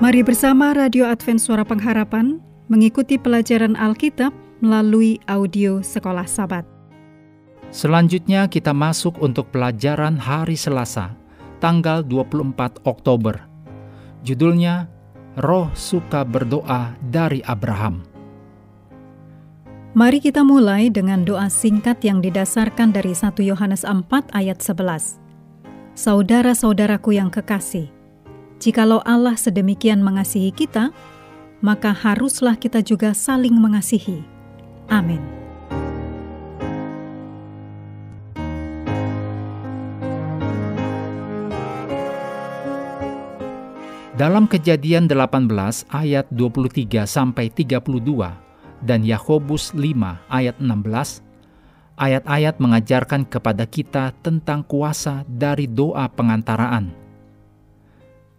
[0.00, 2.40] Mari bersama Radio Advent Suara Pengharapan
[2.72, 4.32] mengikuti pelajaran Alkitab
[4.64, 6.64] melalui audio Sekolah Sabat.
[7.68, 11.12] Selanjutnya kita masuk untuk pelajaran hari Selasa,
[11.60, 13.44] tanggal 24 Oktober.
[14.24, 14.88] Judulnya
[15.36, 18.00] Roh Suka Berdoa dari Abraham.
[19.92, 25.20] Mari kita mulai dengan doa singkat yang didasarkan dari 1 Yohanes 4 ayat 11.
[25.92, 27.99] Saudara-saudaraku yang kekasih,
[28.60, 30.92] jikalau Allah sedemikian mengasihi kita,
[31.64, 34.20] maka haruslah kita juga saling mengasihi.
[34.92, 35.40] Amin.
[44.20, 45.48] Dalam kejadian 18
[45.88, 47.80] ayat 23 sampai 32
[48.84, 49.80] dan Yakobus 5
[50.28, 51.24] ayat 16,
[51.96, 56.99] ayat-ayat mengajarkan kepada kita tentang kuasa dari doa pengantaraan.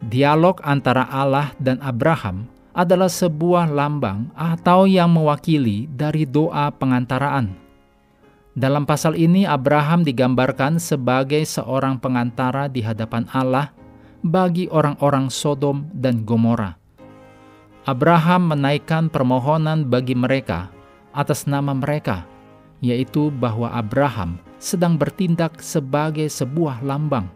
[0.00, 7.52] Dialog antara Allah dan Abraham adalah sebuah lambang atau yang mewakili dari doa pengantaraan.
[8.56, 13.76] Dalam pasal ini, Abraham digambarkan sebagai seorang pengantara di hadapan Allah
[14.24, 16.80] bagi orang-orang Sodom dan Gomora.
[17.84, 20.72] Abraham menaikkan permohonan bagi mereka
[21.12, 22.24] atas nama mereka,
[22.80, 27.28] yaitu bahwa Abraham sedang bertindak sebagai sebuah lambang,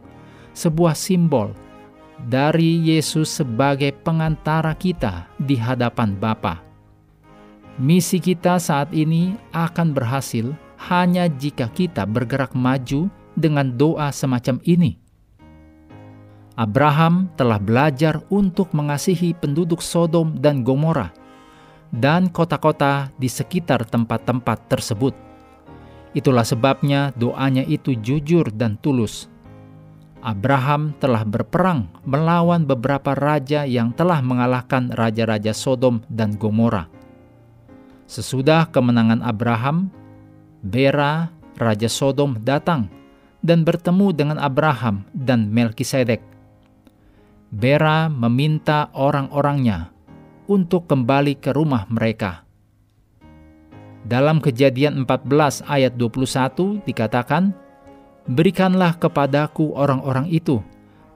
[0.56, 1.52] sebuah simbol
[2.22, 6.62] dari Yesus sebagai pengantara kita di hadapan Bapa.
[7.74, 10.54] Misi kita saat ini akan berhasil
[10.86, 14.94] hanya jika kita bergerak maju dengan doa semacam ini.
[16.54, 21.10] Abraham telah belajar untuk mengasihi penduduk Sodom dan Gomora
[21.90, 25.14] dan kota-kota di sekitar tempat-tempat tersebut.
[26.14, 29.26] Itulah sebabnya doanya itu jujur dan tulus.
[30.24, 36.88] Abraham telah berperang melawan beberapa raja yang telah mengalahkan raja-raja Sodom dan Gomora.
[38.08, 39.92] Sesudah kemenangan Abraham,
[40.64, 41.28] Bera,
[41.60, 42.88] raja Sodom datang
[43.44, 46.34] dan bertemu dengan Abraham dan Melkisedek
[47.54, 49.94] Bera meminta orang-orangnya
[50.50, 52.42] untuk kembali ke rumah mereka.
[54.02, 57.54] Dalam kejadian 14 ayat 21 dikatakan,
[58.24, 60.64] Berikanlah kepadaku orang-orang itu,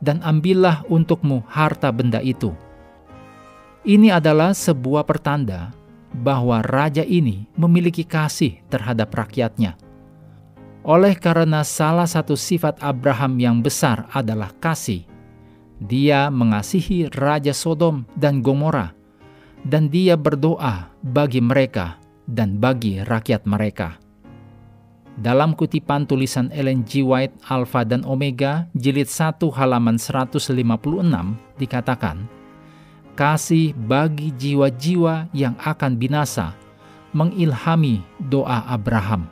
[0.05, 2.53] dan ambillah untukmu harta benda itu.
[3.89, 5.73] Ini adalah sebuah pertanda
[6.13, 9.81] bahwa raja ini memiliki kasih terhadap rakyatnya.
[10.85, 15.05] Oleh karena salah satu sifat Abraham yang besar adalah kasih,
[15.79, 18.93] dia mengasihi Raja Sodom dan Gomora,
[19.63, 24.01] dan dia berdoa bagi mereka dan bagi rakyat mereka.
[25.19, 27.03] Dalam kutipan tulisan Ellen G.
[27.03, 30.55] White Alpha dan Omega jilid 1 halaman 156
[31.59, 32.31] dikatakan,
[33.19, 36.55] Kasih bagi jiwa-jiwa yang akan binasa
[37.11, 37.99] mengilhami
[38.31, 39.27] doa Abraham.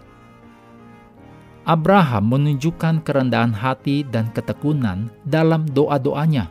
[1.62, 6.50] Abraham menunjukkan kerendahan hati dan ketekunan dalam doa-doanya.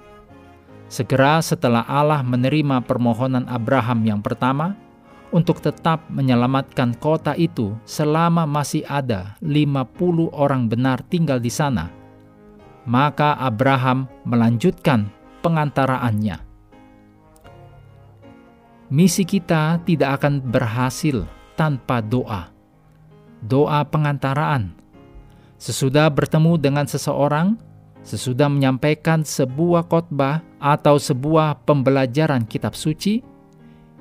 [0.87, 4.79] Segera setelah Allah menerima permohonan Abraham yang pertama
[5.35, 11.91] untuk tetap menyelamatkan kota itu selama masih ada 50 orang benar tinggal di sana,
[12.87, 15.11] maka Abraham melanjutkan
[15.43, 16.39] pengantaraannya.
[18.87, 21.27] Misi kita tidak akan berhasil
[21.59, 22.47] tanpa doa.
[23.43, 24.85] Doa pengantaraan
[25.55, 27.55] Sesudah bertemu dengan seseorang,
[28.03, 33.23] sesudah menyampaikan sebuah khotbah atau sebuah pembelajaran kitab suci,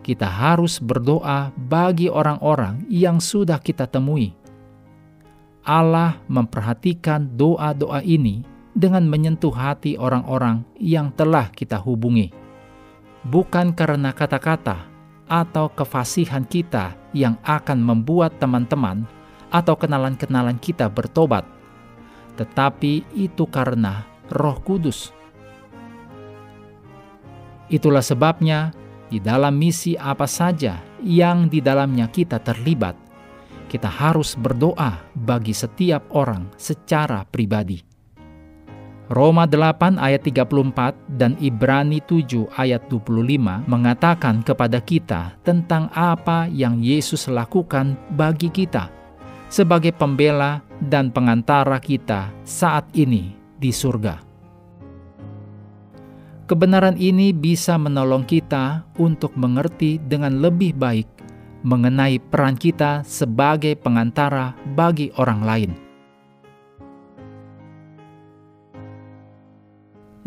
[0.04, 4.36] kita harus berdoa bagi orang-orang yang sudah kita temui.
[5.64, 8.44] Allah memperhatikan doa-doa ini
[8.76, 12.28] dengan menyentuh hati orang-orang yang telah kita hubungi,
[13.24, 14.84] bukan karena kata-kata
[15.24, 19.08] atau kefasihan kita yang akan membuat teman-teman
[19.48, 21.48] atau kenalan-kenalan kita bertobat,
[22.36, 25.16] tetapi itu karena Roh Kudus.
[27.72, 28.76] Itulah sebabnya,
[29.14, 32.98] di dalam misi apa saja yang di dalamnya kita terlibat,
[33.70, 37.78] kita harus berdoa bagi setiap orang secara pribadi.
[39.06, 46.82] Roma 8 ayat 34 dan Ibrani 7 ayat 25 mengatakan kepada kita tentang apa yang
[46.82, 48.90] Yesus lakukan bagi kita
[49.46, 54.33] sebagai pembela dan pengantara kita saat ini di surga.
[56.44, 61.08] Kebenaran ini bisa menolong kita untuk mengerti dengan lebih baik
[61.64, 65.70] mengenai peran kita sebagai pengantara bagi orang lain.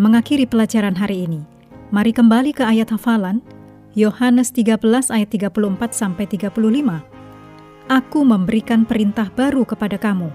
[0.02, 1.42] Mengakhiri pelajaran hari ini,
[1.88, 3.40] Mari kembali ke ayat hafalan,
[3.96, 7.00] Yohanes 13 ayat 34 sampai 35.
[7.88, 10.28] Aku memberikan perintah baru kepada kamu,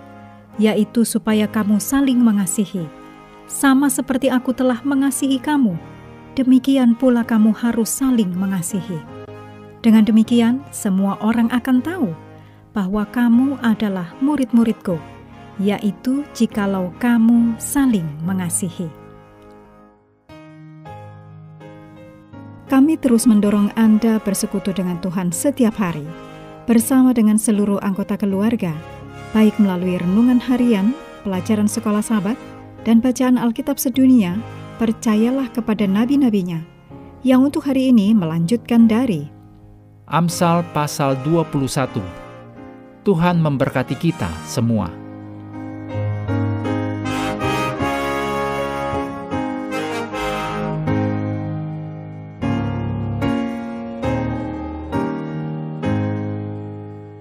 [0.57, 3.02] yaitu supaya kamu saling mengasihi.
[3.53, 5.77] Sama seperti aku telah mengasihi kamu,
[6.33, 8.97] demikian pula kamu harus saling mengasihi.
[9.85, 12.09] Dengan demikian, semua orang akan tahu
[12.73, 14.97] bahwa kamu adalah murid-muridku,
[15.61, 18.89] yaitu jikalau kamu saling mengasihi.
[22.73, 26.09] Kami terus mendorong Anda bersekutu dengan Tuhan setiap hari,
[26.65, 28.73] bersama dengan seluruh anggota keluarga,
[29.37, 32.41] baik melalui renungan harian, pelajaran sekolah sahabat,
[32.87, 34.39] dan bacaan Alkitab sedunia,
[34.79, 36.63] percayalah kepada nabi-nabinya,
[37.27, 39.27] yang untuk hari ini melanjutkan dari
[40.11, 42.03] Amsal pasal 21
[43.03, 45.02] Tuhan memberkati kita semua.